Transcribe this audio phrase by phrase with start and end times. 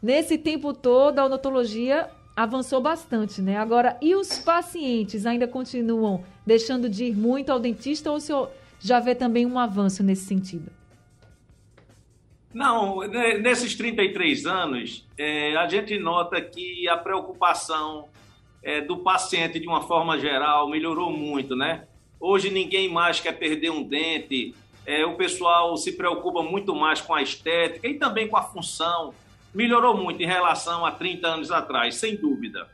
[0.03, 3.57] Nesse tempo todo, a odontologia avançou bastante, né?
[3.57, 8.51] Agora, e os pacientes ainda continuam deixando de ir muito ao dentista ou o senhor
[8.79, 10.71] já vê também um avanço nesse sentido?
[12.57, 13.01] Não,
[13.43, 18.09] nesses 33 anos, é, a gente nota que a preocupação
[18.63, 21.85] é, do paciente, de uma forma geral, melhorou muito, né?
[22.19, 24.55] Hoje ninguém mais quer perder um dente,
[24.87, 29.13] é, o pessoal se preocupa muito mais com a estética e também com a função.
[29.55, 32.67] Melhorou muito em relação a 30 anos atrás, sem dúvida.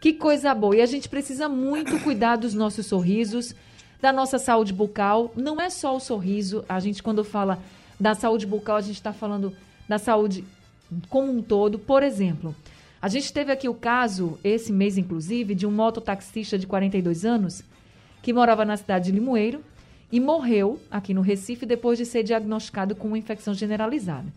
[0.00, 0.76] Que coisa boa!
[0.76, 3.54] E a gente precisa muito cuidar dos nossos sorrisos,
[4.00, 5.30] da nossa saúde bucal.
[5.36, 7.58] Não é só o sorriso, a gente, quando fala
[8.00, 9.54] da saúde bucal, a gente está falando
[9.86, 10.44] da saúde
[11.08, 11.78] como um todo.
[11.78, 12.54] Por exemplo,
[13.00, 17.62] a gente teve aqui o caso, esse mês inclusive, de um mototaxista de 42 anos
[18.22, 19.62] que morava na cidade de Limoeiro
[20.10, 24.32] e morreu aqui no Recife depois de ser diagnosticado com uma infecção generalizada.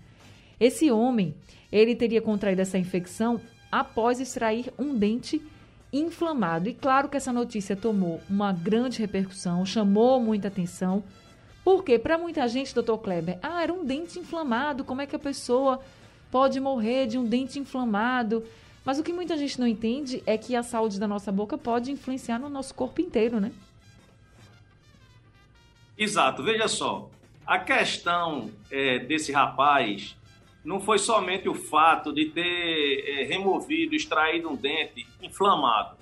[0.60, 1.34] Esse homem,
[1.72, 3.42] ele teria contraído essa infecção
[3.72, 5.42] após extrair um dente
[5.92, 6.70] inflamado.
[6.70, 11.04] E claro que essa notícia tomou uma grande repercussão, chamou muita atenção.
[11.64, 15.20] Porque para muita gente, doutor Kleber, ah, era um dente inflamado, como é que a
[15.20, 15.80] pessoa
[16.30, 18.44] pode morrer de um dente inflamado?
[18.84, 21.92] Mas o que muita gente não entende é que a saúde da nossa boca pode
[21.92, 23.52] influenciar no nosso corpo inteiro, né?
[25.98, 27.10] Exato, veja só.
[27.46, 30.18] A questão é, desse rapaz
[30.66, 35.96] não foi somente o fato de ter é, removido, extraído um dente inflamado.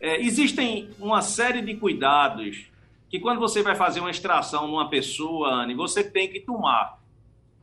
[0.00, 2.66] É, existem uma série de cuidados
[3.08, 6.98] que quando você vai fazer uma extração numa pessoa, Anne, você tem que tomar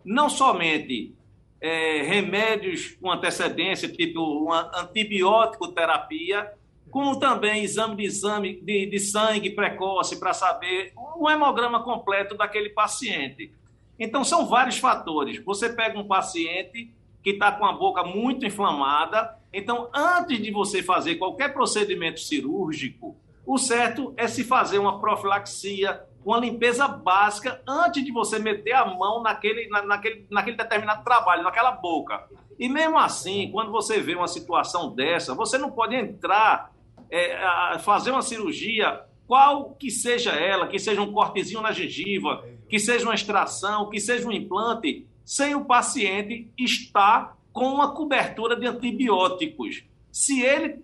[0.03, 1.15] não somente
[1.59, 6.51] é, remédios com antecedência, tipo uma antibiótico terapia,
[6.91, 12.69] como também exame de exame de, de sangue precoce para saber o hemograma completo daquele
[12.69, 13.51] paciente.
[13.99, 15.43] Então são vários fatores.
[15.43, 16.91] Você pega um paciente
[17.23, 23.15] que está com a boca muito inflamada, então antes de você fazer qualquer procedimento cirúrgico,
[23.45, 28.85] o certo é se fazer uma profilaxia, uma limpeza básica antes de você meter a
[28.85, 32.23] mão naquele, na, naquele, naquele determinado trabalho, naquela boca.
[32.57, 36.71] E mesmo assim, quando você vê uma situação dessa, você não pode entrar,
[37.09, 42.79] é, fazer uma cirurgia, qual que seja ela, que seja um cortezinho na gengiva, que
[42.79, 48.65] seja uma extração, que seja um implante, sem o paciente estar com uma cobertura de
[48.65, 49.83] antibióticos
[50.15, 50.79] se ele,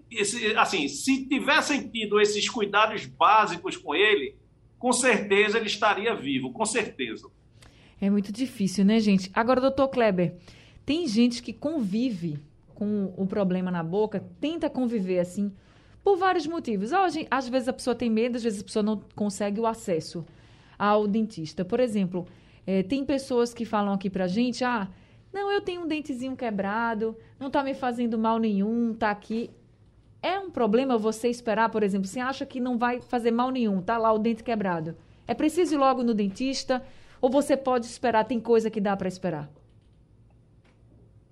[0.58, 4.36] assim, se tivessem tido esses cuidados básicos com ele,
[4.78, 7.30] com certeza ele estaria vivo, com certeza.
[8.02, 9.32] É muito difícil, né, gente?
[9.34, 10.36] Agora, doutor Kleber,
[10.86, 12.40] tem gente que convive
[12.76, 15.50] com o problema na boca, tenta conviver assim,
[16.04, 16.92] por vários motivos.
[16.92, 20.26] Às vezes a pessoa tem medo, às vezes a pessoa não consegue o acesso
[20.78, 21.64] ao dentista.
[21.64, 22.28] Por exemplo,
[22.68, 24.90] é, tem pessoas que falam aqui pra gente, ah,
[25.34, 29.50] não, eu tenho um dentezinho quebrado, não está me fazendo mal nenhum, está aqui.
[30.22, 33.82] É um problema você esperar, por exemplo, você acha que não vai fazer mal nenhum,
[33.82, 34.96] tá lá o dente quebrado.
[35.28, 36.84] É preciso ir logo no dentista
[37.22, 39.50] ou você pode esperar, tem coisa que dá para esperar?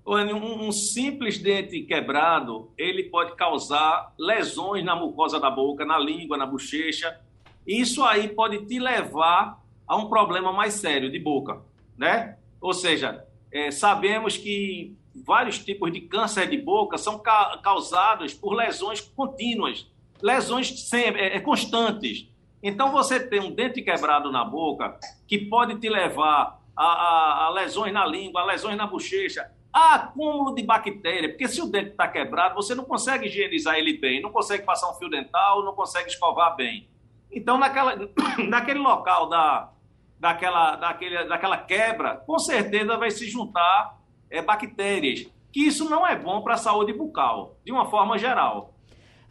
[0.05, 6.47] Um simples dente quebrado, ele pode causar lesões na mucosa da boca, na língua, na
[6.47, 7.19] bochecha.
[7.67, 11.61] Isso aí pode te levar a um problema mais sério de boca,
[11.95, 12.37] né?
[12.59, 18.53] Ou seja, é, sabemos que vários tipos de câncer de boca são ca causados por
[18.53, 19.87] lesões contínuas,
[20.21, 22.27] lesões sempre, é, é, constantes.
[22.61, 27.49] Então, você tem um dente quebrado na boca que pode te levar a, a, a
[27.51, 29.49] lesões na língua, a lesões na bochecha.
[29.71, 33.97] há acúmulo de bactéria, porque se o dente está quebrado, você não consegue higienizar ele
[33.97, 36.87] bem, não consegue passar um fio dental, não consegue escovar bem.
[37.31, 37.95] Então, naquela,
[38.47, 39.71] naquele local da,
[40.19, 43.97] daquela, daquele, daquela quebra, com certeza vai se juntar
[44.29, 48.73] é, bactérias, que isso não é bom para a saúde bucal, de uma forma geral.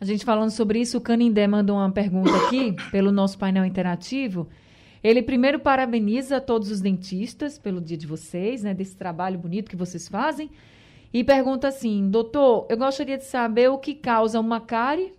[0.01, 4.49] A gente falando sobre isso, o Canindé mandou uma pergunta aqui pelo nosso painel interativo.
[5.03, 9.77] Ele primeiro parabeniza todos os dentistas pelo dia de vocês, né, desse trabalho bonito que
[9.77, 10.51] vocês fazem,
[11.13, 15.15] e pergunta assim: doutor, eu gostaria de saber o que causa uma cárie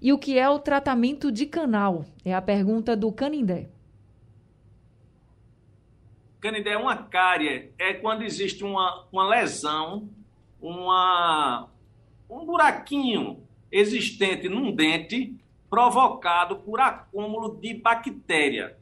[0.00, 2.04] e o que é o tratamento de canal.
[2.24, 3.68] É a pergunta do Canindé.
[6.40, 10.08] Canindé, uma cárie é quando existe uma, uma lesão,
[10.60, 11.68] uma,
[12.28, 15.34] um buraquinho existente num dente
[15.68, 18.78] provocado por acúmulo de bactéria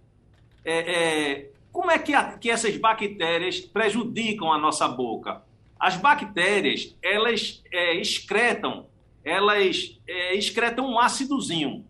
[0.67, 5.43] é, é, como é que, a, que essas bactérias prejudicam a nossa boca?
[5.79, 8.87] As bactérias, elas é, excretam,
[9.25, 11.85] elas é, excretam um ácidozinho.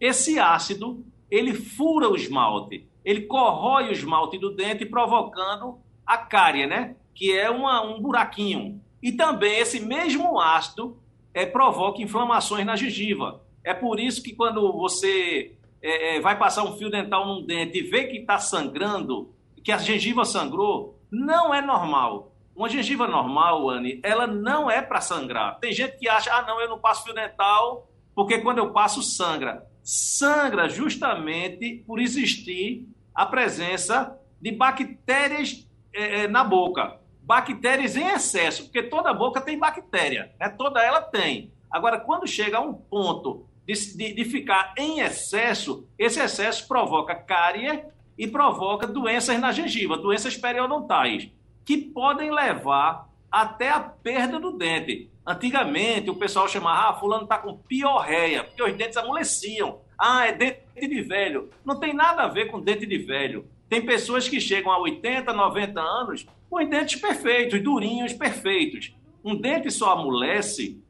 [0.00, 6.66] Esse ácido, ele fura o esmalte, ele corrói o esmalte do dente, provocando a cárie,
[6.66, 6.96] né?
[7.14, 8.82] Que é uma, um buraquinho.
[9.00, 10.98] E também esse mesmo ácido
[11.32, 13.40] é, provoca inflamações na gengiva.
[13.62, 17.78] É por isso que quando você é, é, vai passar um fio dental num dente
[17.78, 19.32] e vê que está sangrando,
[19.62, 22.32] que a gengiva sangrou, não é normal.
[22.56, 25.60] Uma gengiva normal, Anne, ela não é para sangrar.
[25.60, 29.00] Tem gente que acha, ah, não, eu não passo fio dental porque quando eu passo
[29.00, 29.64] sangra.
[29.84, 36.98] Sangra justamente por existir a presença de bactérias é, é na boca.
[37.22, 40.50] Bactérias em excesso, porque toda boca tem bactéria, né?
[40.50, 41.50] toda ela tem.
[41.70, 47.14] Agora, quando chega a um ponto de, de, de ficar em excesso, esse excesso provoca
[47.14, 47.84] cárie
[48.16, 51.28] e provoca doenças na gengiva, doenças periodontais,
[51.64, 55.10] que podem levar até a perda do dente.
[55.26, 59.80] Antigamente, o pessoal chamava, ah, fulano está com piorreia, porque os dentes amoleciam.
[59.98, 61.50] Ah, é dente de velho.
[61.64, 63.46] Não tem nada a ver com dente de velho.
[63.68, 68.94] Tem pessoas que chegam a 80, 90 anos com dentes perfeitos, durinhos, perfeitos.
[69.24, 70.80] Um dente só amolece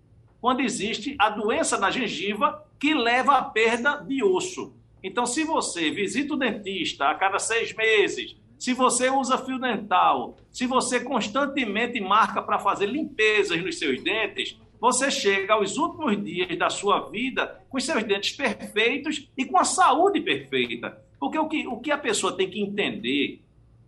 [0.40, 4.74] quando existe a doença da gengiva que leva à perda de osso.
[5.02, 10.36] Então, se você visita o dentista a cada seis meses, se você usa fio dental,
[10.50, 16.56] se você constantemente marca para fazer limpezas nos seus dentes, você chega aos últimos dias
[16.58, 21.02] da sua vida com seus dentes perfeitos e com a saúde perfeita.
[21.18, 23.42] Porque o que, o que a pessoa tem que entender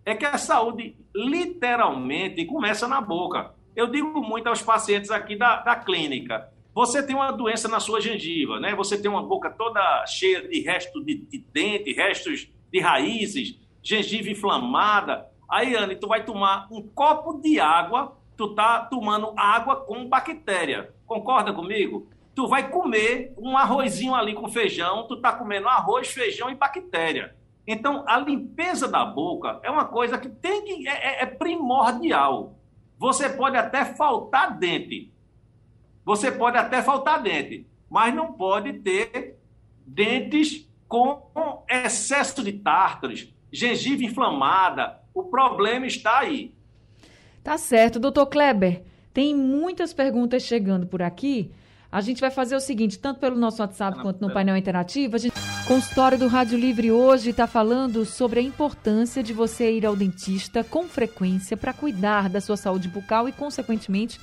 [0.05, 3.55] é que a saúde literalmente começa na boca.
[3.76, 6.50] Eu digo muito aos pacientes aqui da, da clínica.
[6.75, 8.75] Você tem uma doença na sua gengiva, né?
[8.75, 14.31] Você tem uma boca toda cheia de restos de, de dente, restos de raízes, gengiva
[14.31, 15.26] inflamada.
[15.49, 20.94] Aí, Anne, tu vai tomar um copo de água, tu tá tomando água com bactéria.
[21.05, 22.08] Concorda comigo?
[22.37, 27.37] Tu vai comer um arrozinho ali com feijão, tu tá comendo arroz, feijão e bactéria.
[27.67, 32.55] Então, a limpeza da boca é uma coisa que tem que é, é, é primordial.
[32.96, 35.12] Você pode até faltar dente,
[36.05, 39.37] você pode até faltar dente, mas não pode ter
[39.85, 45.02] dentes com excesso de tártaros, gengiva inflamada.
[45.12, 46.55] O problema está aí.
[47.49, 48.83] Tá certo, doutor Kleber.
[49.11, 51.50] Tem muitas perguntas chegando por aqui.
[51.91, 55.17] A gente vai fazer o seguinte, tanto pelo nosso WhatsApp quanto no painel interativo.
[55.17, 55.33] A gente...
[55.67, 60.62] Consultório do Rádio Livre hoje está falando sobre a importância de você ir ao dentista
[60.62, 64.21] com frequência para cuidar da sua saúde bucal e, consequentemente,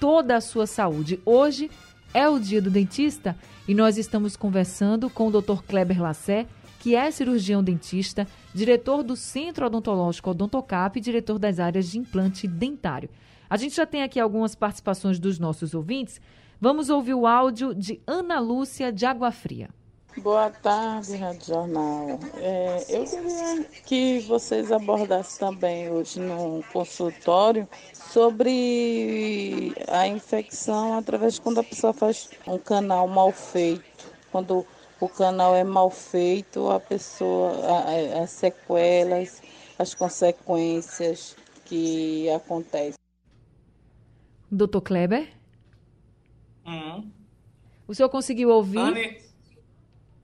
[0.00, 1.20] toda a sua saúde.
[1.24, 1.70] Hoje
[2.12, 3.36] é o dia do dentista
[3.68, 5.62] e nós estamos conversando com o Dr.
[5.68, 6.48] Kleber Lassé,
[6.80, 12.48] que é cirurgião dentista, diretor do Centro Odontológico Odontocap e diretor das áreas de implante
[12.48, 13.10] dentário.
[13.50, 16.20] A gente já tem aqui algumas participações dos nossos ouvintes.
[16.58, 19.68] Vamos ouvir o áudio de Ana Lúcia de Água Fria.
[20.16, 22.18] Boa tarde, Rádio Jornal.
[22.38, 31.42] É, eu queria que vocês abordassem também hoje no consultório sobre a infecção através de
[31.42, 33.84] quando a pessoa faz um canal mal feito.
[34.32, 34.66] Quando
[35.00, 37.52] o canal é mal feito, a pessoa,
[38.22, 39.42] as sequelas,
[39.78, 42.94] as consequências que acontecem.
[44.50, 45.28] Doutor Kleber?
[46.66, 47.10] Hum.
[47.86, 48.78] O senhor conseguiu ouvir?
[48.78, 49.18] Anne,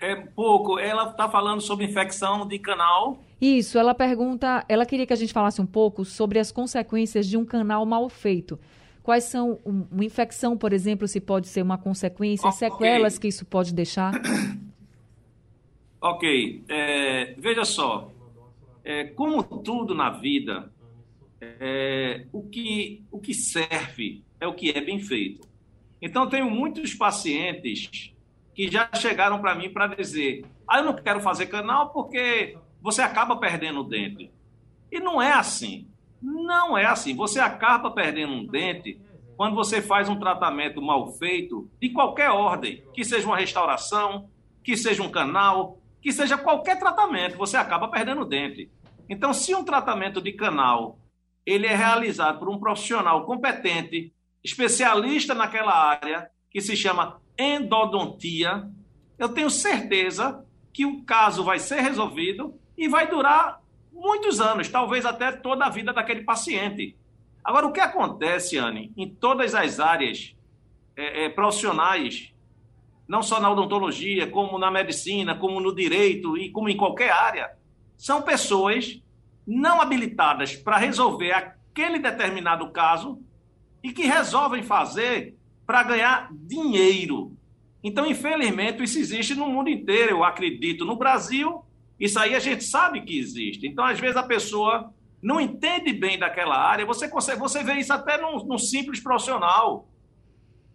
[0.00, 0.79] é pouco.
[0.79, 3.19] Ela está falando sobre infecção de canal.
[3.41, 7.37] Isso, ela pergunta, ela queria que a gente falasse um pouco sobre as consequências de
[7.37, 8.59] um canal mal feito.
[9.03, 12.71] Quais são, uma infecção, por exemplo, se pode ser uma consequência, okay.
[12.71, 14.13] sequelas que isso pode deixar?
[16.05, 18.11] Ok, é, veja só,
[18.83, 20.69] é, como tudo na vida,
[21.41, 25.47] é, o, que, o que serve é o que é bem feito.
[26.01, 28.13] Então, tenho muitos pacientes
[28.55, 33.03] que já chegaram para mim para dizer: ah, eu não quero fazer canal porque você
[33.03, 34.31] acaba perdendo o dente.
[34.91, 35.87] E não é assim.
[36.23, 37.14] Não é assim.
[37.17, 39.00] Você acaba perdendo um dente
[39.37, 44.29] quando você faz um tratamento mal feito, de qualquer ordem, que seja uma restauração,
[44.62, 48.71] que seja um canal, que seja qualquer tratamento, você acaba perdendo o dente.
[49.09, 50.99] Então, se um tratamento de canal
[51.45, 54.12] ele é realizado por um profissional competente,
[54.45, 58.69] especialista naquela área, que se chama endodontia,
[59.19, 63.61] eu tenho certeza que o caso vai ser resolvido e vai durar
[63.93, 66.97] muitos anos, talvez até toda a vida daquele paciente.
[67.45, 70.35] Agora, o que acontece, Anne, em todas as áreas
[70.97, 72.33] é, é, profissionais,
[73.07, 77.51] não só na odontologia, como na medicina, como no direito e como em qualquer área,
[77.97, 79.01] são pessoas
[79.47, 83.21] não habilitadas para resolver aquele determinado caso
[83.83, 87.37] e que resolvem fazer para ganhar dinheiro.
[87.83, 90.85] Então, infelizmente, isso existe no mundo inteiro, eu acredito.
[90.85, 91.65] No Brasil,
[92.03, 93.65] isso aí a gente sabe que existe.
[93.65, 94.93] Então, às vezes, a pessoa
[95.23, 96.85] não entende bem daquela área.
[96.85, 99.87] Você consegue, você vê isso até num, num simples profissional,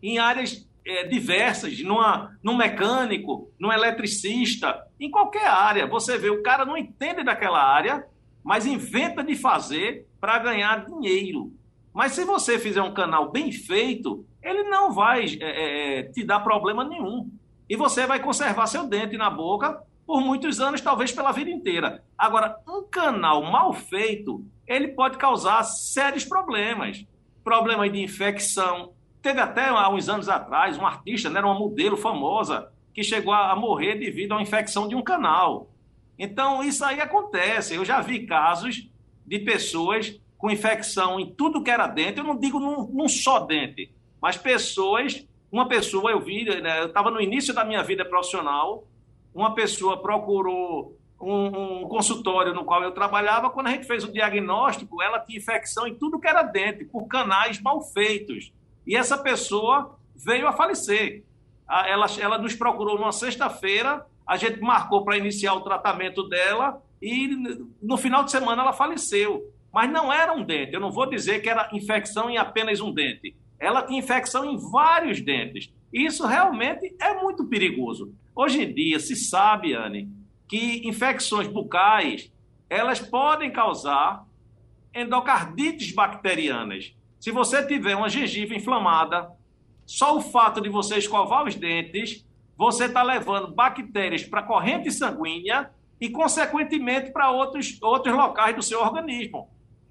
[0.01, 5.85] em áreas é, diversas, numa, num mecânico, num eletricista, em qualquer área.
[5.85, 8.05] Você vê, o cara não entende daquela área,
[8.41, 11.51] mas inventa de fazer para ganhar dinheiro.
[11.93, 16.39] Mas se você fizer um canal bem feito, ele não vai é, é, te dar
[16.39, 17.29] problema nenhum.
[17.69, 22.01] E você vai conservar seu dente na boca por muitos anos, talvez pela vida inteira.
[22.17, 27.05] Agora, um canal mal feito, ele pode causar sérios problemas.
[27.43, 28.93] Problemas de infecção.
[29.21, 33.33] Teve até há uns anos atrás um artista, né, era uma modelo famosa, que chegou
[33.33, 35.69] a morrer devido uma infecção de um canal.
[36.17, 37.75] Então, isso aí acontece.
[37.75, 38.89] Eu já vi casos
[39.25, 43.39] de pessoas com infecção em tudo que era dente, eu não digo num, num só
[43.39, 48.05] dente, mas pessoas, uma pessoa eu vi, né, eu estava no início da minha vida
[48.05, 48.85] profissional,
[49.33, 54.11] uma pessoa procurou um, um, consultório no qual eu trabalhava, quando a gente fez o
[54.11, 58.51] diagnóstico, ela tinha infecção em tudo que era dente, por canais mal feitos.
[58.85, 61.23] E essa pessoa veio a falecer.
[61.67, 67.27] Ela, ela nos procurou numa sexta-feira, a gente marcou para iniciar o tratamento dela e
[67.81, 69.51] no final de semana ela faleceu.
[69.71, 70.73] Mas não era um dente.
[70.73, 73.35] Eu não vou dizer que era infecção em apenas um dente.
[73.59, 75.71] Ela tinha infecção em vários dentes.
[75.91, 78.13] Isso realmente é muito perigoso.
[78.35, 80.09] Hoje em dia se sabe, Anne,
[80.47, 82.31] que infecções bucais
[82.69, 84.25] elas podem causar
[84.93, 86.93] endocardites bacterianas.
[87.19, 89.29] Se você tiver uma gengiva inflamada,
[89.85, 92.25] só o fato de você escovar os dentes,
[92.57, 98.61] você está levando bactérias para a corrente sanguínea e, consequentemente, para outros, outros locais do
[98.61, 99.49] seu organismo.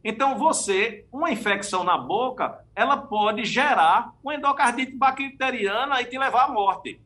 [0.09, 6.45] Então, você, uma infecção na boca, ela pode gerar uma endocardite bacteriana e te levar
[6.45, 7.01] à morte.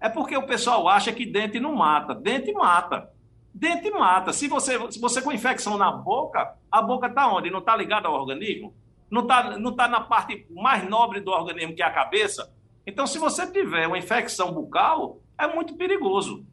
[0.00, 2.12] É porque o pessoal acha que dente não mata.
[2.12, 3.08] Dente mata.
[3.54, 4.32] Dente mata.
[4.32, 7.50] Se você, se você com infecção na boca, a boca está onde?
[7.50, 8.74] Não está ligada ao organismo?
[9.08, 12.52] Não está não tá na parte mais nobre do organismo, que é a cabeça?
[12.84, 16.44] Então, se você tiver uma infecção bucal, é muito perigoso.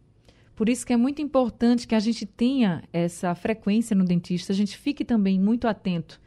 [0.57, 4.55] Por isso que é muito importante que a gente tenha essa frequência no dentista, a
[4.55, 6.19] gente fique também muito atento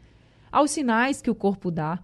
[0.53, 1.99] aos sinais que o corpo dá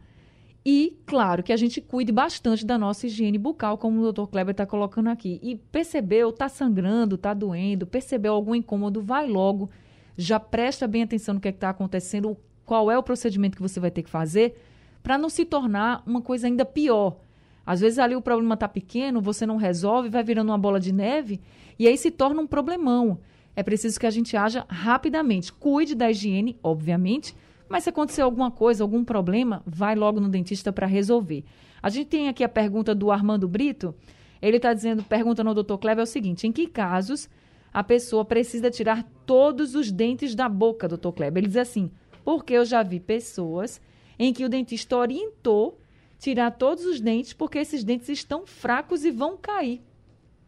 [0.65, 4.51] e, claro, que a gente cuide bastante da nossa higiene bucal, como o doutor Kleber
[4.51, 5.39] está colocando aqui.
[5.41, 9.71] E percebeu, está sangrando, está doendo, percebeu algum incômodo, vai logo,
[10.19, 13.79] já presta bem atenção no que é está acontecendo, qual é o procedimento que você
[13.79, 14.61] vai ter que fazer,
[15.01, 17.19] para não se tornar uma coisa ainda pior.
[17.65, 20.91] Às vezes ali o problema está pequeno, você não resolve, vai virando uma bola de
[20.91, 21.41] neve
[21.79, 23.19] e aí se torna um problemão.
[23.55, 25.53] É preciso que a gente haja rapidamente.
[25.53, 27.35] Cuide da higiene, obviamente,
[27.69, 31.45] mas se acontecer alguma coisa, algum problema, vai logo no dentista para resolver.
[31.83, 33.95] A gente tem aqui a pergunta do Armando Brito.
[34.41, 37.29] Ele está dizendo, pergunta no doutor Kleber, é o seguinte: em que casos
[37.73, 41.43] a pessoa precisa tirar todos os dentes da boca, doutor Kleber?
[41.43, 41.91] Ele diz assim,
[42.25, 43.81] porque eu já vi pessoas
[44.19, 45.79] em que o dentista orientou
[46.19, 49.81] tirar todos os dentes porque esses dentes estão fracos e vão cair.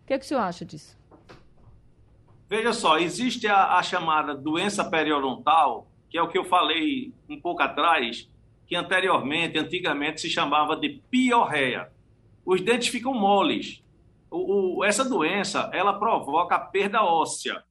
[0.02, 0.97] O que, é que o senhor acha disso?
[2.48, 7.38] Veja só, existe a, a, chamada doença periodontal, que é o que eu falei um
[7.38, 8.26] pouco atrás,
[8.66, 11.90] que anteriormente, antigamente, se chamava de piorreia.
[12.46, 13.84] Os dentes ficam moles.
[14.30, 17.62] O, o, essa doença, ela provoca perda óssea.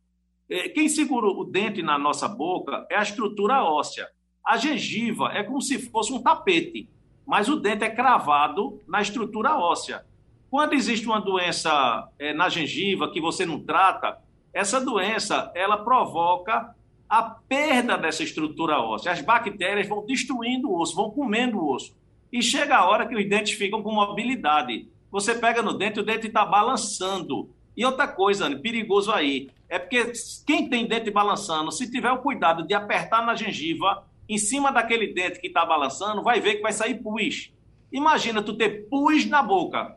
[0.47, 4.07] É, quem segura o dente na nossa boca é a estrutura óssea.
[4.45, 6.87] A gengiva é como se fosse um tapete,
[7.25, 10.05] mas o dente é cravado na estrutura óssea.
[10.51, 14.21] Quando existe uma doença é, na gengiva que você não trata,
[14.53, 16.75] essa doença ela provoca
[17.09, 19.11] a perda dessa estrutura óssea.
[19.11, 21.95] As bactérias vão destruindo o osso, vão comendo o osso.
[22.31, 24.87] E chega a hora que os dentes ficam com mobilidade.
[25.09, 27.49] Você pega no dente, o dente está balançando.
[27.75, 30.11] E outra coisa, perigoso aí, é porque
[30.45, 35.13] quem tem dente balançando, se tiver o cuidado de apertar na gengiva, em cima daquele
[35.13, 37.51] dente que está balançando, vai ver que vai sair pus.
[37.91, 39.96] Imagina tu ter pus na boca.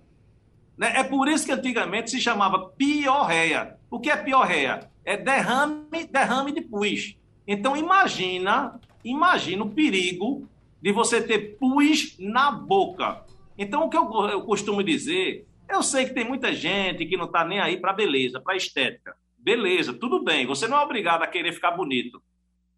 [0.77, 0.93] Né?
[0.97, 3.77] É por isso que antigamente se chamava piorreia.
[3.91, 4.91] O que é piorreia?
[5.05, 7.17] É derrame, derrame de pus.
[7.47, 10.49] Então imagina, imagina o perigo
[10.81, 13.25] de você ter pus na boca.
[13.59, 17.27] Então o que eu, eu costumo dizer, eu sei que tem muita gente que não
[17.27, 19.15] está nem aí para beleza, para estética.
[19.39, 22.23] Beleza, tudo bem, você não é obrigado a querer ficar bonito.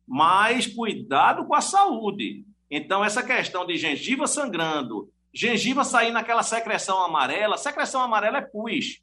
[0.07, 2.45] Mas cuidado com a saúde.
[2.71, 9.01] Então, essa questão de gengiva sangrando, gengiva saindo naquela secreção amarela, secreção amarela é pus.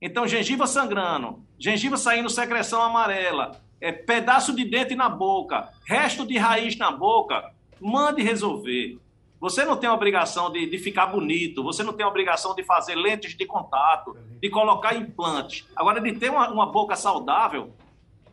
[0.00, 6.38] Então, gengiva sangrando, gengiva saindo secreção amarela, é, pedaço de dente na boca, resto de
[6.38, 8.98] raiz na boca, mande resolver.
[9.40, 12.62] Você não tem a obrigação de, de, ficar bonito, você não tem a obrigação de
[12.62, 15.66] fazer lentes de contato, de colocar implantes.
[15.74, 17.74] Agora, de ter uma, uma boca saudável,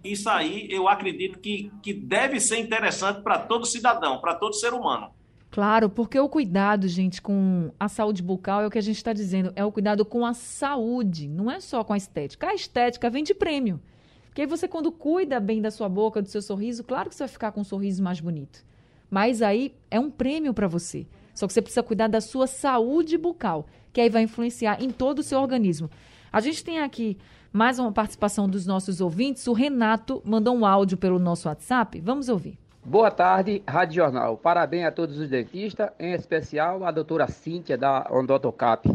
[0.03, 4.71] isso aí eu acredito que, que deve ser interessante para todo cidadão, para todo ser
[4.71, 5.11] humano.
[5.51, 9.13] Claro, porque o cuidado, gente, com a saúde bucal é o que a gente está
[9.13, 12.47] dizendo, é o cuidado com a saúde, não é só com a estética.
[12.47, 13.81] A estética vem de prêmio.
[14.27, 17.23] Porque aí você, quando cuida bem da sua boca, do seu sorriso, claro que você
[17.23, 18.63] vai ficar com um sorriso mais bonito.
[19.09, 21.07] Mas aí é um prêmio para você.
[21.33, 25.19] Só que você precisa cuidar da sua saúde bucal, que aí vai influenciar em todo
[25.19, 25.89] o seu organismo.
[26.31, 27.17] A gente tem aqui
[27.51, 29.47] mais uma participação dos nossos ouvintes.
[29.47, 31.99] O Renato mandou um áudio pelo nosso WhatsApp.
[32.01, 32.68] Vamos ouvir.
[32.83, 34.37] Boa tarde, Rádio Jornal.
[34.37, 38.89] Parabéns a todos os dentistas, em especial a doutora Cíntia da Ondotocap.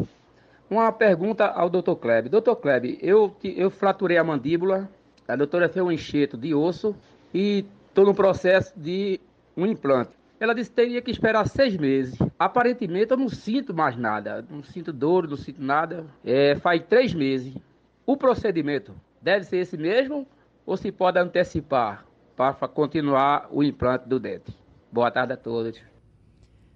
[0.69, 2.27] Uma pergunta ao doutor Kleb.
[2.27, 4.89] Doutor Kleb, eu, eu fraturei a mandíbula,
[5.27, 6.95] a doutora fez um enxerto de osso
[7.33, 9.21] e estou no processo de
[9.55, 10.11] um implante.
[10.39, 12.17] Ela disse que teria que esperar seis meses.
[12.39, 16.05] Aparentemente eu não sinto mais nada, não sinto dor, não sinto nada.
[16.25, 17.55] É, faz três meses.
[18.05, 20.27] O procedimento deve ser esse mesmo
[20.65, 22.03] ou se pode antecipar
[22.35, 24.53] para continuar o implante do dente?
[24.91, 25.81] Boa tarde a todos.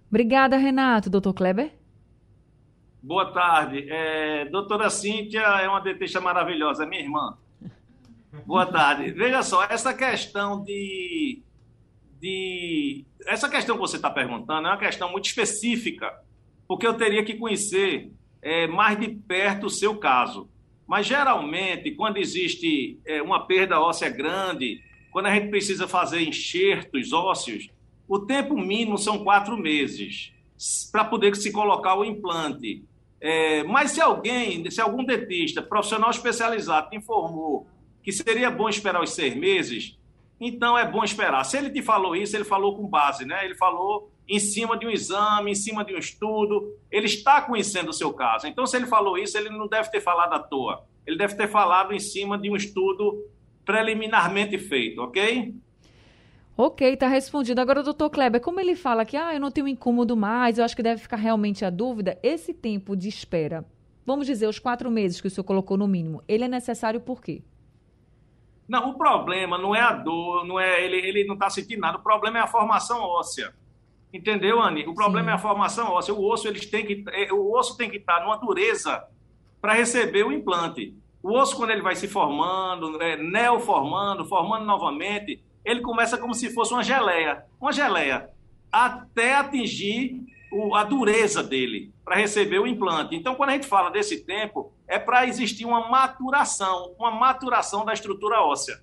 [0.09, 1.09] Obrigada, Renato.
[1.09, 1.71] Doutor Kleber?
[3.01, 3.85] Boa tarde.
[3.89, 7.37] É, doutora Cíntia é uma dentista maravilhosa, é minha irmã.
[8.45, 9.11] Boa tarde.
[9.11, 11.41] Veja só, essa questão de,
[12.19, 13.05] de.
[13.25, 16.13] Essa questão que você está perguntando é uma questão muito específica,
[16.67, 20.49] porque eu teria que conhecer é, mais de perto o seu caso.
[20.85, 27.11] Mas, geralmente, quando existe é, uma perda óssea grande, quando a gente precisa fazer enxertos
[27.13, 27.69] ósseos,
[28.07, 30.33] o tempo mínimo são quatro meses
[30.91, 32.83] para poder se colocar o implante.
[33.21, 37.67] É, mas se alguém, se algum dentista profissional especializado te informou
[38.01, 39.97] que seria bom esperar os seis meses,
[40.39, 41.43] então é bom esperar.
[41.43, 43.43] Se ele te falou isso, ele falou com base, né?
[43.45, 46.75] Ele falou em cima de um exame, em cima de um estudo.
[46.89, 48.47] Ele está conhecendo o seu caso.
[48.47, 50.85] Então, se ele falou isso, ele não deve ter falado à toa.
[51.05, 53.21] Ele deve ter falado em cima de um estudo
[53.69, 55.53] preliminarmente feito, ok?
[56.57, 57.61] Ok, está respondido.
[57.61, 60.75] Agora, doutor Kleber, como ele fala que ah, eu não tenho incômodo mais, eu acho
[60.75, 63.63] que deve ficar realmente a dúvida, esse tempo de espera,
[64.03, 67.21] vamos dizer, os quatro meses que o senhor colocou no mínimo, ele é necessário por
[67.21, 67.43] quê?
[68.67, 71.99] Não, o problema não é a dor, não é ele, ele não está sentindo nada.
[71.99, 73.53] O problema é a formação óssea.
[74.11, 74.87] Entendeu, Anny?
[74.87, 75.31] O problema Sim.
[75.31, 76.13] é a formação óssea.
[76.15, 79.03] O osso, eles têm que, é, o osso tem que estar numa dureza
[79.61, 80.95] para receber o implante.
[81.21, 86.53] O osso, quando ele vai se formando, é, neoformando, formando novamente, ele começa como se
[86.53, 87.43] fosse uma geleia.
[87.59, 88.29] Uma geleia.
[88.71, 93.15] Até atingir o, a dureza dele para receber o implante.
[93.15, 97.93] Então, quando a gente fala desse tempo, é para existir uma maturação, uma maturação da
[97.93, 98.81] estrutura óssea.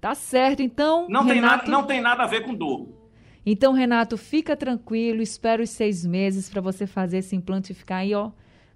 [0.00, 1.06] Tá certo, então.
[1.08, 1.32] Não, Renato...
[1.32, 2.88] tem, nada, não tem nada a ver com dor.
[3.44, 8.14] Então, Renato, fica tranquilo, espera os seis meses para você fazer esse implante ficar aí,
[8.14, 8.30] ó,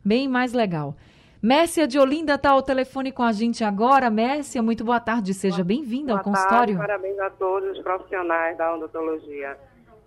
[0.05, 0.97] bem mais legal.
[1.47, 4.11] Mércia de Olinda está ao telefone com a gente agora.
[4.11, 6.77] Mércia, muito boa tarde, seja bem-vinda ao consultório.
[6.77, 9.57] Tarde, parabéns a todos os profissionais da odontologia.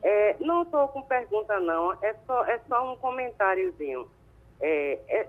[0.03, 4.05] É, não estou com pergunta, não, é só, é só um comentáriozinho.
[4.59, 5.27] É, é,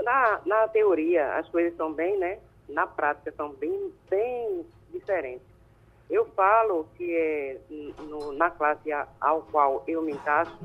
[0.00, 2.38] na, na teoria, as coisas são bem, né?
[2.68, 5.48] Na prática, são bem, bem diferentes.
[6.08, 7.58] Eu falo que é
[8.04, 10.56] no, na classe ao qual eu me encaixo,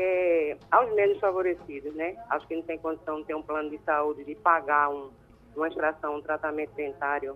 [0.00, 2.16] é aos menos favorecidos, né?
[2.30, 5.10] Acho que não tem condição de ter um plano de saúde, de pagar um,
[5.54, 7.34] uma extração, um tratamento dentário.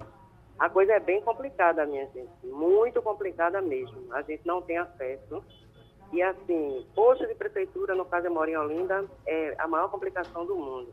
[0.58, 4.12] A coisa é bem complicada, minha gente, muito complicada mesmo.
[4.12, 5.42] A gente não tem acesso.
[6.12, 10.44] E assim, posto de prefeitura, no caso eu moro em Olinda, é a maior complicação
[10.44, 10.92] do mundo.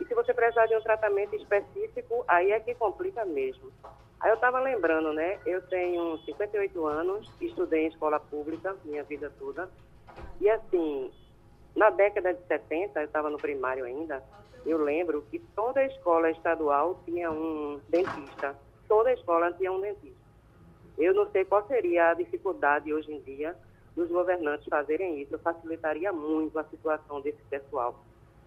[0.00, 3.72] E se você precisar de um tratamento específico, aí é que complica mesmo.
[4.20, 5.38] Aí eu estava lembrando, né?
[5.44, 9.68] Eu tenho 58 anos, estudei em escola pública minha vida toda.
[10.40, 11.10] E assim,
[11.74, 14.22] na década de 70, eu estava no primário ainda,
[14.64, 18.56] eu lembro que toda escola estadual tinha um dentista.
[18.88, 20.24] Toda escola tinha um dentista.
[20.96, 23.56] Eu não sei qual seria a dificuldade hoje em dia
[23.94, 25.38] dos governantes fazerem isso.
[25.38, 27.94] Facilitaria muito a situação desse pessoal.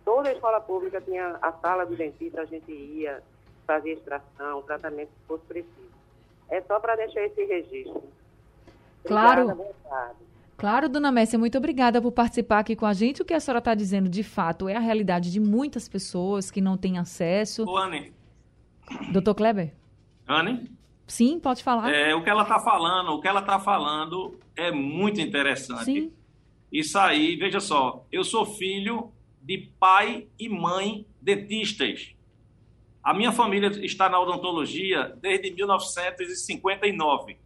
[0.04, 3.22] Toda escola pública tinha a sala do dentista, a gente ia
[3.66, 5.98] fazer extração, tratamento se fosse preciso.
[6.50, 8.04] É só para deixar esse registro.
[9.04, 9.58] Claro.
[10.58, 13.22] Claro, dona Messia, muito obrigada por participar aqui com a gente.
[13.22, 16.60] O que a senhora está dizendo, de fato, é a realidade de muitas pessoas que
[16.60, 17.64] não têm acesso.
[17.64, 18.12] Ô, Anne.
[19.12, 19.76] Doutor Kleber?
[20.28, 20.72] Anne?
[21.06, 21.94] Sim, pode falar.
[21.94, 25.86] É, o que ela está falando, o que ela está falando é muito interessante.
[25.86, 26.12] Sim.
[26.72, 32.16] Isso aí, veja só, eu sou filho de pai e mãe dentistas.
[33.04, 37.38] A minha família está na odontologia desde 1959.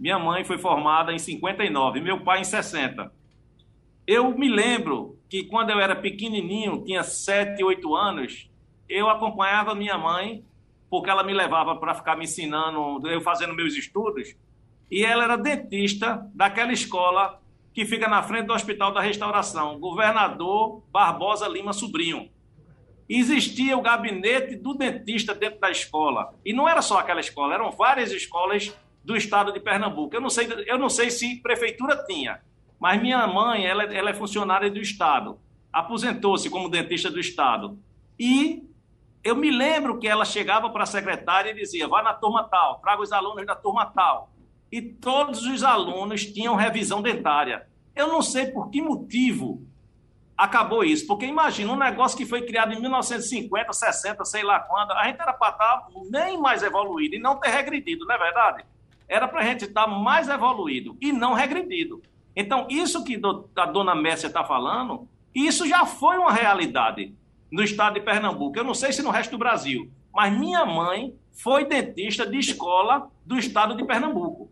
[0.00, 3.12] Minha mãe foi formada em 59, meu pai em 60.
[4.06, 8.50] Eu me lembro que quando eu era pequenininho, tinha 7, 8 anos,
[8.88, 10.42] eu acompanhava minha mãe,
[10.88, 14.34] porque ela me levava para ficar me ensinando, eu fazendo meus estudos,
[14.90, 17.38] e ela era dentista daquela escola
[17.74, 22.30] que fica na frente do Hospital da Restauração, Governador Barbosa Lima Sobrinho.
[23.06, 26.32] Existia o gabinete do dentista dentro da escola.
[26.42, 30.14] E não era só aquela escola, eram várias escolas do estado de Pernambuco.
[30.14, 32.40] Eu não sei, eu não sei se prefeitura tinha,
[32.78, 35.38] mas minha mãe ela, ela é funcionária do estado,
[35.72, 37.78] aposentou-se como dentista do estado.
[38.18, 38.64] E
[39.22, 42.78] eu me lembro que ela chegava para a secretária e dizia: vai na turma tal,
[42.80, 44.30] traga os alunos da turma tal.
[44.70, 47.66] E todos os alunos tinham revisão dentária.
[47.94, 49.66] Eu não sei por que motivo
[50.40, 54.92] acabou isso, porque imagina um negócio que foi criado em 1950, 60, sei lá quando,
[54.92, 58.64] a gente era para estar nem mais evoluído e não ter regredido, não é verdade?
[59.10, 62.00] Era para a gente estar tá mais evoluído e não regredido.
[62.34, 63.20] Então, isso que
[63.56, 67.12] a dona Messia está falando, isso já foi uma realidade
[67.50, 68.56] no estado de Pernambuco.
[68.56, 73.10] Eu não sei se no resto do Brasil, mas minha mãe foi dentista de escola
[73.26, 74.48] do estado de Pernambuco.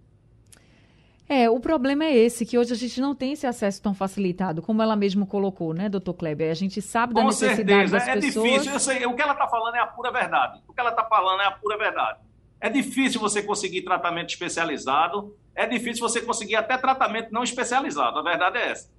[1.29, 4.63] É, o problema é esse, que hoje a gente não tem esse acesso tão facilitado,
[4.63, 6.51] como ela mesmo colocou, né, doutor Kleber?
[6.51, 8.51] A gente sabe da Com necessidade certeza, das é pessoas.
[8.51, 8.73] difícil.
[8.73, 10.63] Eu sei, o que ela está falando é a pura verdade.
[10.67, 12.19] O que ela está falando é a pura verdade.
[12.61, 18.19] É difícil você conseguir tratamento especializado, é difícil você conseguir até tratamento não especializado.
[18.19, 18.91] A verdade é essa.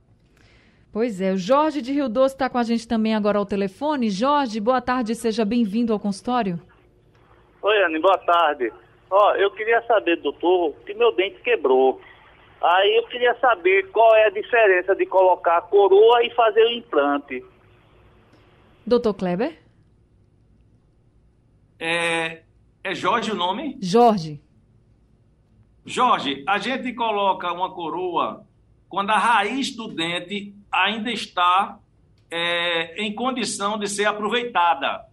[0.91, 4.09] Pois é, o Jorge de Rio Doce está com a gente também agora ao telefone.
[4.09, 6.59] Jorge, boa tarde, seja bem-vindo ao consultório.
[7.61, 8.71] Oi, Anne, boa tarde.
[9.11, 12.01] Ó, eu queria saber, doutor, que meu dente quebrou.
[12.61, 16.71] Aí eu queria saber qual é a diferença de colocar a coroa e fazer o
[16.71, 17.43] implante.
[18.85, 19.57] Doutor Kleber?
[21.79, 22.41] É,
[22.83, 23.77] é Jorge o nome?
[23.81, 24.41] Jorge.
[25.85, 28.45] Jorge, a gente coloca uma coroa
[28.87, 31.79] quando a raiz do dente ainda está
[32.31, 35.05] é, em condição de ser aproveitada.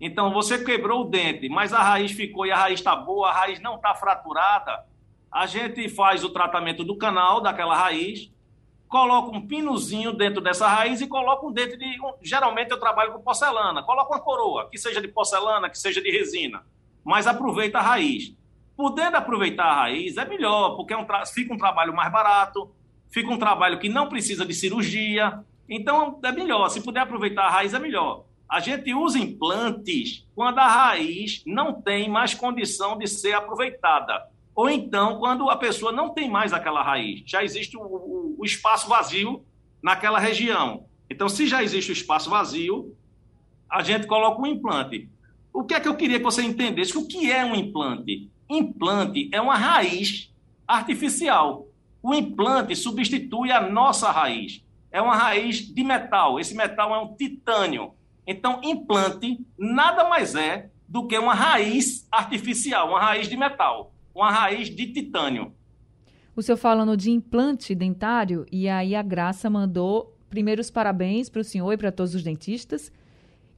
[0.00, 3.32] Então, você quebrou o dente, mas a raiz ficou e a raiz está boa, a
[3.32, 4.84] raiz não está fraturada.
[5.30, 8.30] A gente faz o tratamento do canal daquela raiz,
[8.88, 11.98] coloca um pinozinho dentro dessa raiz e coloca um dente de.
[12.22, 13.82] Geralmente eu trabalho com porcelana.
[13.82, 16.62] Coloca uma coroa, que seja de porcelana, que seja de resina
[17.04, 18.34] mas aproveita a raiz.
[18.76, 22.70] Podendo aproveitar a raiz é melhor, porque é um fica um trabalho mais barato,
[23.10, 26.68] fica um trabalho que não precisa de cirurgia, então é melhor.
[26.68, 28.24] Se puder aproveitar a raiz, é melhor.
[28.48, 34.28] A gente usa implantes quando a raiz não tem mais condição de ser aproveitada.
[34.54, 38.44] Ou então, quando a pessoa não tem mais aquela raiz, já existe o, o, o
[38.44, 39.44] espaço vazio
[39.82, 40.84] naquela região.
[41.08, 42.96] Então, se já existe o espaço vazio,
[43.70, 45.08] a gente coloca um implante.
[45.52, 46.96] O que é que eu queria que você entendesse?
[46.96, 48.30] O que é um implante?
[48.48, 50.32] Implante é uma raiz
[50.66, 51.66] artificial.
[52.02, 54.64] O implante substitui a nossa raiz.
[54.90, 56.40] É uma raiz de metal.
[56.40, 57.92] Esse metal é um titânio.
[58.26, 64.30] Então, implante nada mais é do que uma raiz artificial, uma raiz de metal, uma
[64.30, 65.52] raiz de titânio.
[66.34, 71.44] O senhor falando de implante dentário, e aí a Graça mandou primeiros parabéns para o
[71.44, 72.92] senhor e para todos os dentistas.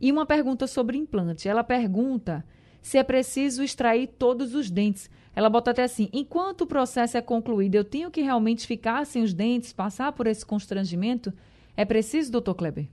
[0.03, 1.49] E uma pergunta sobre implante.
[1.49, 2.45] Ela pergunta
[2.83, 5.09] se é preciso extrair todos os dentes.
[5.35, 9.23] Ela bota até assim: enquanto o processo é concluído, eu tenho que realmente ficar sem
[9.23, 11.33] os dentes, passar por esse constrangimento?
[11.77, 12.89] É preciso, doutor Kleber?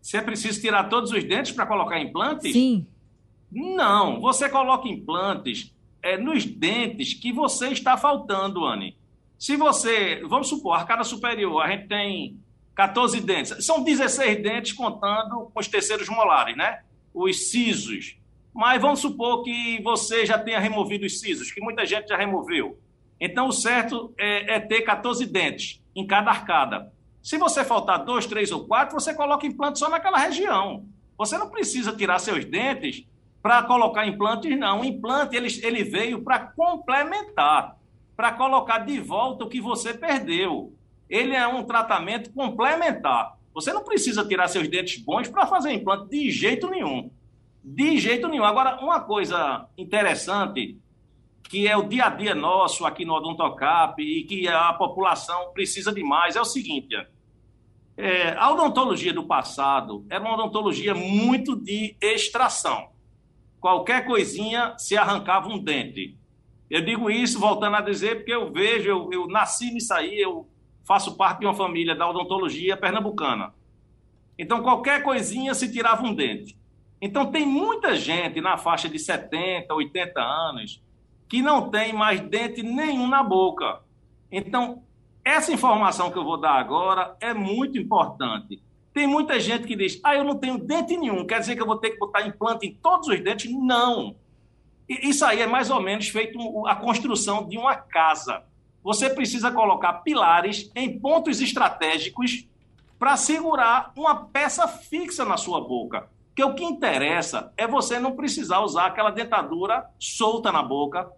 [0.00, 2.50] Se é preciso tirar todos os dentes para colocar implantes?
[2.50, 2.86] Sim.
[3.52, 8.96] Não, você coloca implantes é, nos dentes que você está faltando, Anne.
[9.38, 12.38] Se você, vamos supor, arcada superior, a gente tem
[12.74, 13.64] 14 dentes.
[13.64, 16.80] São 16 dentes contando com os terceiros molares, né?
[17.12, 18.16] Os sisos.
[18.54, 22.78] Mas vamos supor que você já tenha removido os sisos, que muita gente já removeu.
[23.20, 26.92] Então, o certo é, é ter 14 dentes em cada arcada.
[27.22, 30.86] Se você faltar dois, três ou quatro, você coloca implante só naquela região.
[31.18, 33.04] Você não precisa tirar seus dentes
[33.42, 34.80] para colocar implantes, não.
[34.80, 37.76] O implante ele, ele veio para complementar,
[38.16, 40.72] para colocar de volta o que você perdeu.
[41.10, 43.36] Ele é um tratamento complementar.
[43.52, 47.10] Você não precisa tirar seus dentes bons para fazer implante de jeito nenhum.
[47.62, 48.44] De jeito nenhum.
[48.44, 50.78] Agora, uma coisa interessante,
[51.42, 55.92] que é o dia a dia nosso aqui no Odontocap e que a população precisa
[55.92, 56.94] de mais, é o seguinte:
[57.96, 62.88] é, a odontologia do passado era uma odontologia muito de extração.
[63.60, 66.16] Qualquer coisinha se arrancava um dente.
[66.70, 70.48] Eu digo isso voltando a dizer porque eu vejo, eu, eu nasci nisso aí, eu
[70.84, 73.54] faço parte de uma família da odontologia pernambucana.
[74.38, 76.56] Então, qualquer coisinha se tirava um dente.
[77.00, 80.82] Então, tem muita gente na faixa de 70, 80 anos
[81.28, 83.80] que não tem mais dente nenhum na boca.
[84.30, 84.82] Então,
[85.24, 88.60] essa informação que eu vou dar agora é muito importante.
[88.92, 91.66] Tem muita gente que diz: ah, eu não tenho dente nenhum, quer dizer que eu
[91.66, 93.50] vou ter que botar implante em todos os dentes?
[93.52, 94.16] Não.
[94.88, 98.42] Isso aí é mais ou menos feito a construção de uma casa.
[98.82, 102.46] Você precisa colocar pilares em pontos estratégicos
[102.98, 106.08] para segurar uma peça fixa na sua boca.
[106.28, 111.10] Porque o que interessa é você não precisar usar aquela dentadura solta na boca,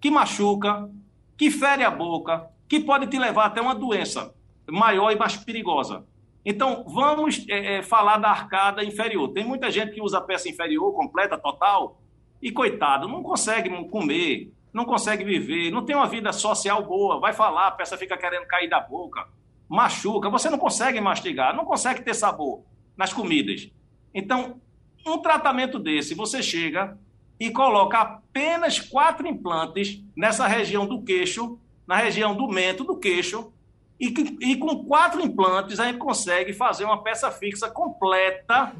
[0.00, 0.88] que machuca,
[1.36, 4.34] que fere a boca, que pode te levar até uma doença
[4.68, 6.04] maior e mais perigosa.
[6.44, 9.28] Então, vamos é, é, falar da arcada inferior.
[9.28, 12.00] Tem muita gente que usa a peça inferior completa, total,
[12.42, 17.32] e coitado, não consegue comer, não consegue viver, não tem uma vida social boa, vai
[17.32, 19.26] falar, a peça fica querendo cair da boca,
[19.68, 22.62] machuca, você não consegue mastigar, não consegue ter sabor
[22.96, 23.70] nas comidas.
[24.14, 24.60] Então,
[25.06, 26.98] um tratamento desse, você chega
[27.38, 33.52] e coloca apenas quatro implantes nessa região do queixo, na região do mento, do queixo,
[33.98, 34.06] e,
[34.40, 38.74] e com quatro implantes a gente consegue fazer uma peça fixa completa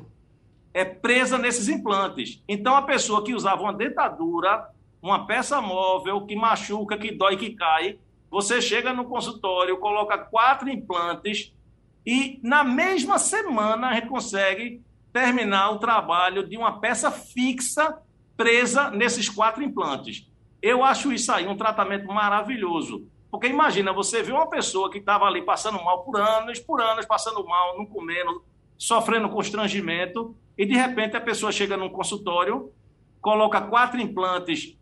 [0.73, 2.43] é presa nesses implantes.
[2.49, 4.69] Então, a pessoa que usava uma dentadura,
[5.03, 7.99] uma peça móvel que machuca, que dói, que cai,
[8.31, 11.53] você chega no consultório, coloca quatro implantes
[12.07, 14.81] e na mesma semana a gente consegue
[15.13, 17.99] terminar o trabalho de uma peça fixa
[18.37, 20.27] presa nesses quatro implantes.
[20.63, 23.07] Eu acho isso aí um tratamento maravilhoso.
[23.31, 27.07] Porque imagina, você vê uma pessoa que estava ali passando mal por anos, por anos,
[27.07, 28.43] passando mal, não comendo,
[28.77, 32.73] sofrendo constrangimento, e de repente a pessoa chega num consultório,
[33.21, 34.77] coloca quatro implantes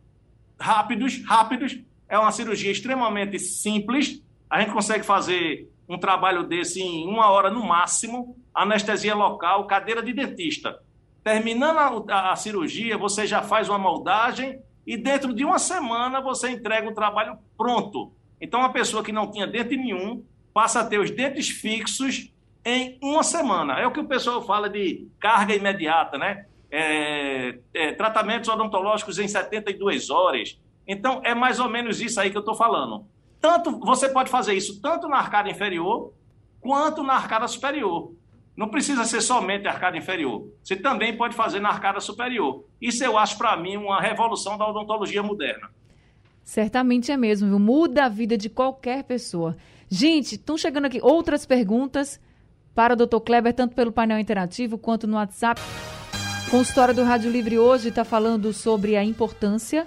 [0.58, 7.06] rápidos, rápidos, é uma cirurgia extremamente simples, a gente consegue fazer um trabalho desse em
[7.06, 10.78] uma hora no máximo, anestesia local, cadeira de dentista.
[11.22, 16.50] Terminando a, a, cirurgia, você já faz uma moldagem e dentro de uma semana você
[16.50, 18.12] entrega o trabalho pronto.
[18.40, 22.32] Então, uma pessoa que não tinha dente nenhum passa a ter os dentes fixos
[22.64, 23.78] em uma semana.
[23.78, 26.46] É o que o pessoal fala de carga imediata, né?
[26.70, 30.58] É, é, tratamentos odontológicos em 72 horas.
[30.86, 33.06] Então, é mais ou menos isso aí que eu estou falando.
[33.40, 36.12] Tanto Você pode fazer isso tanto na arcada inferior
[36.60, 38.12] quanto na arcada superior.
[38.56, 40.48] Não precisa ser somente arcada inferior.
[40.62, 42.64] Você também pode fazer na arcada superior.
[42.80, 45.70] Isso eu acho, para mim, uma revolução da odontologia moderna.
[46.42, 47.58] Certamente é mesmo, viu?
[47.58, 49.56] Muda a vida de qualquer pessoa.
[49.88, 52.20] Gente, estão chegando aqui outras perguntas
[52.74, 53.20] para o Dr.
[53.20, 55.60] Kleber, tanto pelo painel interativo quanto no WhatsApp.
[56.50, 59.86] Consultório do Rádio Livre hoje está falando sobre a importância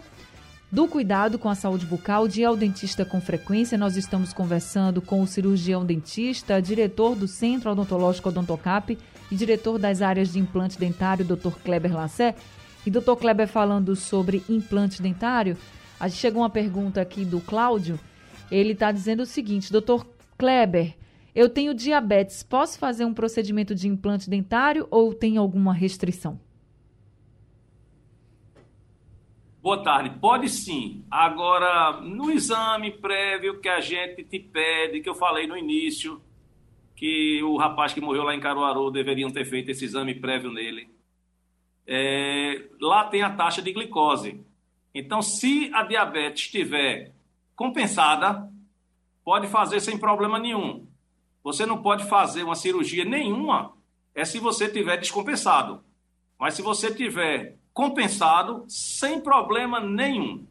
[0.71, 3.79] do cuidado com a saúde bucal, de ir ao dentista com frequência.
[3.79, 8.95] Nós estamos conversando com o cirurgião dentista, diretor do Centro Odontológico Odontocap
[9.31, 11.49] e diretor das áreas de implante dentário, Dr.
[11.63, 12.35] Kleber Lassé.
[12.85, 13.15] E Dr.
[13.19, 15.57] Kleber falando sobre implante dentário,
[15.99, 17.99] a gente chegou uma pergunta aqui do Cláudio.
[18.51, 20.05] Ele está dizendo o seguinte, Dr.
[20.37, 20.93] Kleber,
[21.33, 26.39] eu tenho diabetes, posso fazer um procedimento de implante dentário ou tem alguma restrição?
[29.61, 30.17] Boa tarde.
[30.19, 31.05] Pode sim.
[31.11, 36.19] Agora, no exame prévio que a gente te pede, que eu falei no início,
[36.95, 40.89] que o rapaz que morreu lá em Caruaru deveriam ter feito esse exame prévio nele.
[41.85, 44.43] É, lá tem a taxa de glicose.
[44.95, 47.13] Então, se a diabetes estiver
[47.55, 48.51] compensada,
[49.23, 50.87] pode fazer sem problema nenhum.
[51.43, 53.77] Você não pode fazer uma cirurgia nenhuma,
[54.15, 55.83] é se você tiver descompensado.
[56.39, 60.43] Mas se você tiver compensado sem problema nenhum.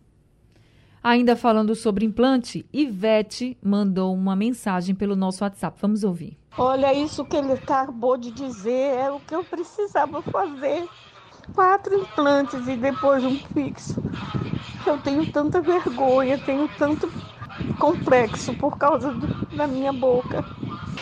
[1.03, 5.79] Ainda falando sobre implante, Ivete mandou uma mensagem pelo nosso WhatsApp.
[5.81, 6.37] Vamos ouvir.
[6.59, 10.87] Olha, isso que ele acabou de dizer é o que eu precisava fazer.
[11.55, 14.03] quatro implantes e depois um fixo.
[14.87, 17.11] Eu tenho tanta vergonha, tenho tanto
[17.79, 20.45] complexo por causa do, da minha boca.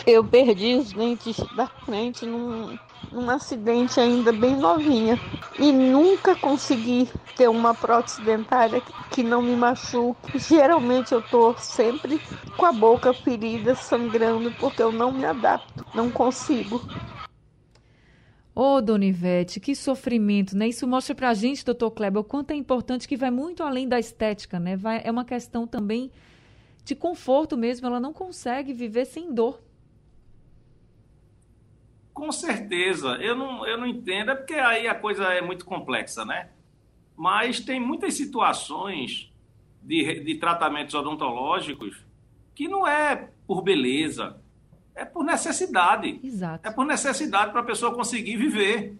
[0.05, 2.77] Eu perdi os dentes da frente num,
[3.11, 5.19] num acidente ainda bem novinha
[5.57, 10.37] e nunca consegui ter uma prótese dentária que não me machuque.
[10.39, 12.19] Geralmente eu tô sempre
[12.57, 16.81] com a boca ferida, sangrando, porque eu não me adapto, não consigo.
[18.53, 20.67] Ô, oh, Dona Ivete, que sofrimento, né?
[20.67, 23.97] Isso mostra pra gente, doutor Kleber, o quanto é importante que vai muito além da
[23.97, 24.75] estética, né?
[24.75, 26.11] Vai, é uma questão também
[26.89, 29.61] de conforto mesmo, ela não consegue viver sem dor.
[32.11, 33.09] Com certeza.
[33.21, 36.49] Eu não, eu não entendo, é porque aí a coisa é muito complexa, né?
[37.15, 39.31] Mas tem muitas situações
[39.83, 42.03] de, de tratamentos odontológicos
[42.55, 44.41] que não é por beleza,
[44.95, 46.19] é por necessidade.
[46.23, 46.67] Exato.
[46.67, 48.97] É por necessidade para a pessoa conseguir viver.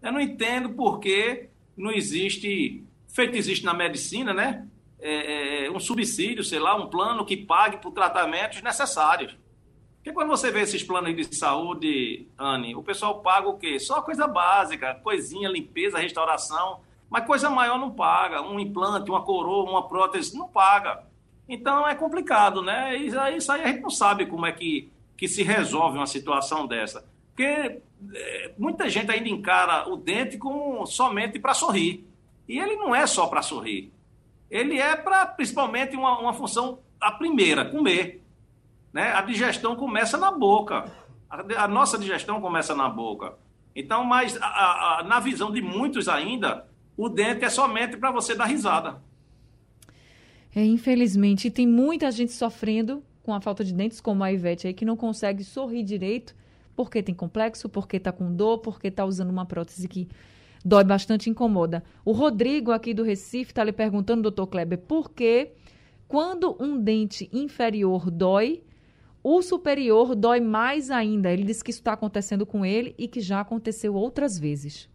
[0.00, 4.68] Eu não entendo por que não existe, feito existe na medicina, né?
[5.00, 9.36] É, é, um subsídio, sei lá, um plano que pague por tratamentos necessários.
[9.96, 13.78] Porque quando você vê esses planos de saúde, Anne, o pessoal paga o quê?
[13.78, 16.80] Só coisa básica, coisinha, limpeza, restauração.
[17.10, 18.42] Mas coisa maior não paga.
[18.42, 21.04] Um implante, uma coroa, uma prótese, não paga.
[21.48, 22.96] Então é complicado, né?
[22.96, 26.06] Isso aí, isso aí a gente não sabe como é que, que se resolve uma
[26.06, 27.04] situação dessa.
[27.34, 27.80] Porque
[28.14, 32.06] é, muita gente ainda encara o dente como somente para sorrir.
[32.48, 33.92] E ele não é só para sorrir.
[34.50, 38.24] Ele é para, principalmente, uma, uma função, a primeira, comer.
[38.92, 39.12] Né?
[39.12, 40.90] A digestão começa na boca.
[41.28, 43.34] A, a nossa digestão começa na boca.
[43.74, 44.46] Então, mas a,
[45.00, 49.00] a, na visão de muitos ainda, o dente é somente para você dar risada.
[50.54, 54.74] É, infelizmente, tem muita gente sofrendo com a falta de dentes, como a Ivete aí,
[54.74, 56.34] que não consegue sorrir direito,
[56.74, 60.08] porque tem complexo, porque está com dor, porque está usando uma prótese que
[60.68, 61.82] dói bastante, incomoda.
[62.04, 65.52] O Rodrigo, aqui do Recife, está lhe perguntando, doutor Kleber, por que
[66.06, 68.62] quando um dente inferior dói,
[69.22, 71.32] o superior dói mais ainda.
[71.32, 74.88] Ele disse que isso está acontecendo com ele e que já aconteceu outras vezes.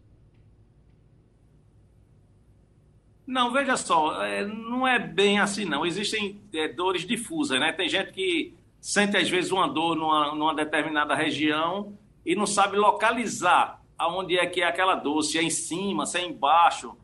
[3.26, 5.86] Não, veja só, é, não é bem assim, não.
[5.86, 7.72] Existem é, dores difusas, né?
[7.72, 12.76] Tem gente que sente, às vezes, uma dor numa, numa determinada região e não sabe
[12.76, 16.96] localizar aonde é que é aquela dor, se é em cima, se é embaixo.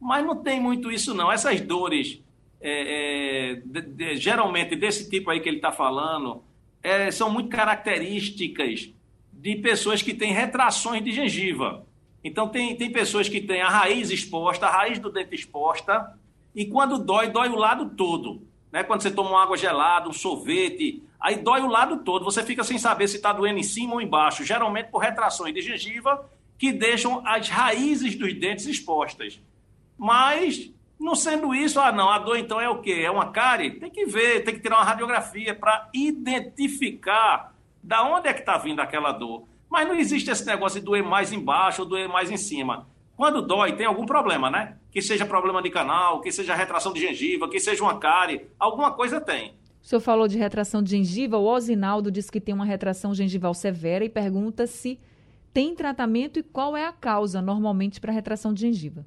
[0.00, 1.30] Mas não tem muito isso, não.
[1.30, 2.20] Essas dores,
[2.60, 6.42] é, é, de, de, geralmente desse tipo aí que ele está falando,
[6.82, 8.90] é, são muito características
[9.32, 11.86] de pessoas que têm retrações de gengiva.
[12.22, 16.18] Então, tem, tem pessoas que têm a raiz exposta, a raiz do dente exposta,
[16.54, 18.42] e quando dói, dói o lado todo.
[18.74, 18.82] Né?
[18.82, 22.24] Quando você toma uma água gelada, um sorvete, aí dói o lado todo.
[22.24, 25.62] Você fica sem saber se está doendo em cima ou embaixo, geralmente por retrações de
[25.62, 29.40] gengiva que deixam as raízes dos dentes expostas.
[29.96, 33.02] Mas não sendo isso, ah, não, a dor então é o quê?
[33.04, 33.78] É uma cárie?
[33.78, 38.58] Tem que ver, tem que tirar uma radiografia para identificar da onde é que está
[38.58, 39.46] vindo aquela dor.
[39.70, 42.88] Mas não existe esse negócio de doer mais embaixo ou doer mais em cima.
[43.16, 44.76] Quando dói, tem algum problema, né?
[44.90, 48.92] Que seja problema de canal, que seja retração de gengiva, que seja uma cárie, alguma
[48.92, 49.54] coisa tem.
[49.82, 53.52] O senhor falou de retração de gengiva, o Osinaldo diz que tem uma retração gengival
[53.52, 54.98] severa e pergunta se
[55.52, 59.06] tem tratamento e qual é a causa normalmente para retração de gengiva.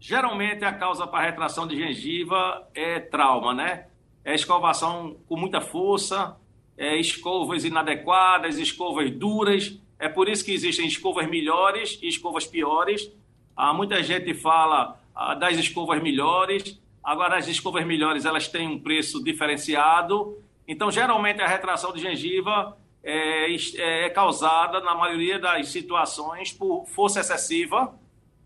[0.00, 3.86] Geralmente a causa para retração de gengiva é trauma, né?
[4.24, 6.36] É escovação com muita força,
[6.76, 9.78] é escovas inadequadas, escovas duras.
[10.00, 13.12] É por isso que existem escovas melhores e escovas piores.
[13.56, 16.80] Ah, muita gente fala ah, das escovas melhores.
[17.04, 20.42] Agora, as escovas melhores elas têm um preço diferenciado.
[20.66, 27.20] Então, geralmente, a retração de gengiva é, é causada, na maioria das situações, por força
[27.20, 27.94] excessiva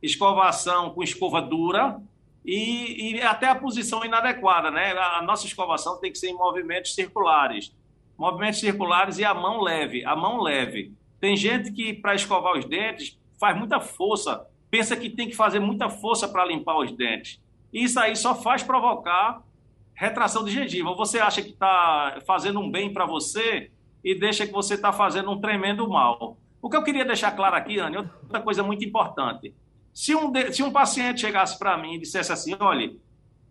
[0.04, 1.98] escovação com escova dura
[2.44, 4.92] e, e, até a posição inadequada, né?
[4.92, 7.74] A nossa escovação tem que ser em movimentos circulares.
[8.18, 10.92] Movimentos circulares e a mão leve, a mão leve.
[11.24, 15.58] Tem gente que, para escovar os dentes, faz muita força, pensa que tem que fazer
[15.58, 17.40] muita força para limpar os dentes.
[17.72, 19.42] Isso aí só faz provocar
[19.94, 20.92] retração de gengiva.
[20.92, 23.70] Você acha que está fazendo um bem para você
[24.04, 26.36] e deixa que você está fazendo um tremendo mal.
[26.60, 29.54] O que eu queria deixar claro aqui, Anne, outra coisa muito importante.
[29.94, 32.94] Se um, se um paciente chegasse para mim e dissesse assim, olha,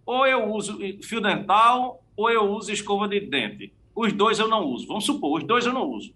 [0.06, 3.74] ou eu uso fio dental ou eu uso escova de dente.
[3.96, 4.86] Os dois eu não uso.
[4.86, 6.14] Vamos supor, os dois eu não uso.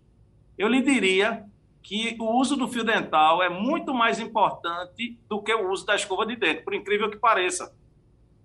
[0.57, 1.45] Eu lhe diria
[1.87, 5.95] que o uso do fio dental é muito mais importante do que o uso da
[5.95, 7.73] escova de dente, por incrível que pareça.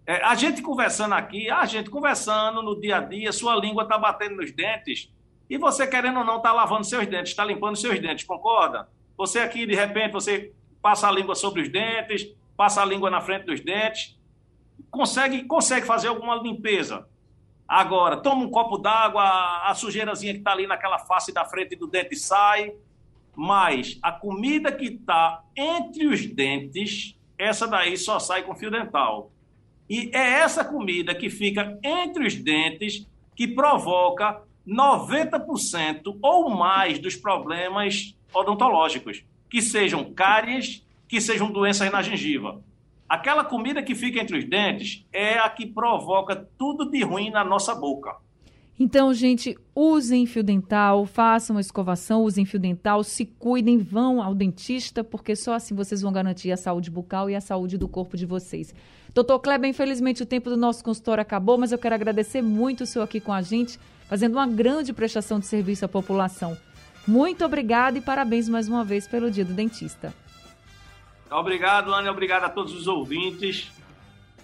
[0.07, 3.99] É, a gente conversando aqui, a gente conversando no dia a dia, sua língua está
[3.99, 5.13] batendo nos dentes
[5.51, 8.89] e você, querendo ou não, está lavando seus dentes, está limpando seus dentes, concorda?
[9.17, 13.21] Você aqui, de repente, você passa a língua sobre os dentes, passa a língua na
[13.21, 14.17] frente dos dentes,
[14.89, 17.09] consegue, consegue fazer alguma limpeza.
[17.67, 19.25] Agora, toma um copo d'água,
[19.65, 22.73] a sujeirazinha que está ali naquela face da frente do dente sai,
[23.35, 29.31] mas a comida que está entre os dentes, essa daí só sai com fio dental.
[29.89, 37.17] E é essa comida que fica entre os dentes que provoca 90% ou mais dos
[37.17, 42.63] problemas odontológicos, que sejam cáries, que sejam doenças na gengiva.
[43.09, 47.45] Aquela comida que fica entre os dentes é a que provoca tudo de ruim na
[47.45, 48.17] nossa boca.
[48.79, 55.05] Então, gente, usem fio dental, façam escovação, usem fio dental, se cuidem, vão ao dentista,
[55.05, 58.27] porque só assim vocês vão garantir a saúde bucal e a saúde do corpo de
[58.27, 58.75] vocês.
[59.15, 62.87] Doutor Kleber, infelizmente o tempo do nosso consultório acabou, mas eu quero agradecer muito o
[62.87, 66.57] senhor aqui com a gente, fazendo uma grande prestação de serviço à população.
[67.07, 70.15] Muito obrigada e parabéns mais uma vez pelo Dia do Dentista.
[71.31, 73.71] Obrigado, Ana, obrigado a todos os ouvintes.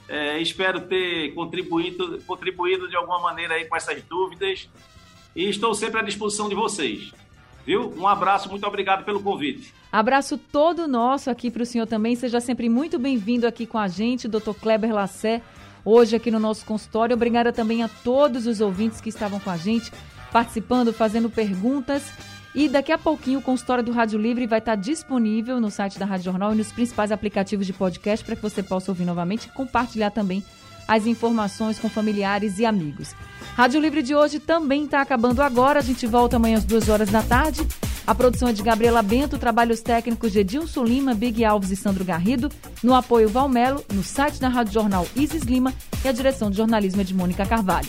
[0.09, 4.69] É, espero ter contribuído, contribuído de alguma maneira aí com essas dúvidas
[5.37, 7.13] e estou sempre à disposição de vocês.
[7.67, 7.93] Viu?
[7.97, 9.75] Um abraço, muito obrigado pelo convite.
[9.93, 12.17] Abraço todo nosso aqui para o senhor também.
[12.17, 14.55] Seja sempre muito bem-vindo aqui com a gente, Dr.
[14.59, 15.43] Kleber Lassé,
[15.85, 17.15] hoje aqui no nosso consultório.
[17.15, 19.93] Obrigada também a todos os ouvintes que estavam com a gente,
[20.33, 22.11] participando, fazendo perguntas.
[22.59, 26.05] E daqui a pouquinho o consultório do Rádio Livre vai estar disponível no site da
[26.05, 29.51] Rádio Jornal e nos principais aplicativos de podcast para que você possa ouvir novamente e
[29.51, 30.43] compartilhar também
[30.89, 33.15] as informações com familiares e amigos.
[33.55, 35.79] Rádio Livre de hoje também está acabando agora.
[35.79, 37.65] A gente volta amanhã às duas horas da tarde.
[38.05, 42.05] A produção é de Gabriela Bento, trabalhos técnicos de Edilson Lima, Big Alves e Sandro
[42.05, 42.51] Garrido,
[42.83, 45.73] no apoio Valmelo, no site da Rádio Jornal Isis Lima
[46.05, 47.89] e a direção de jornalismo é de Mônica Carvalho.